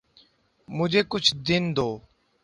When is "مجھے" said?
0.67-1.01